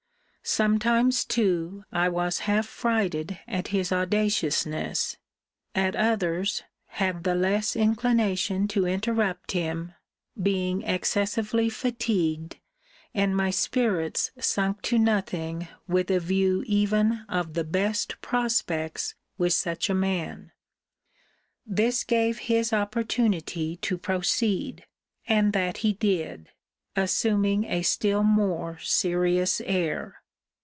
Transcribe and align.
Sometimes, 0.43 1.23
too, 1.23 1.83
I 1.93 2.09
was 2.09 2.39
half 2.39 2.65
frighted 2.65 3.39
at 3.47 3.67
his 3.67 3.91
audaciousness: 3.91 5.15
at 5.75 5.95
others, 5.95 6.63
had 6.87 7.23
the 7.23 7.35
less 7.35 7.75
inclination 7.75 8.67
to 8.69 8.87
interrupt 8.87 9.51
him, 9.51 9.93
being 10.41 10.81
excessively 10.81 11.69
fatigued, 11.69 12.57
and 13.13 13.37
my 13.37 13.51
spirits 13.51 14.31
sunk 14.39 14.81
to 14.81 14.97
nothing, 14.97 15.67
with 15.87 16.09
a 16.09 16.19
view 16.19 16.63
even 16.65 17.23
of 17.29 17.53
the 17.53 17.63
best 17.63 18.19
prospects 18.21 19.13
with 19.37 19.53
such 19.53 19.91
a 19.91 19.95
man. 19.95 20.51
This 21.67 22.03
gave 22.03 22.39
his 22.49 22.73
opportunity 22.73 23.77
to 23.77 23.95
proceed: 23.97 24.85
and 25.27 25.53
that 25.53 25.77
he 25.77 25.93
did; 25.93 26.49
assuming 26.95 27.65
a 27.65 27.83
still 27.83 28.23
more 28.23 28.79
serious 28.79 29.61
air. 29.65 30.17